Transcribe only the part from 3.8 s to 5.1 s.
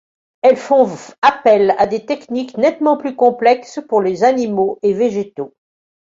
pour les animaux et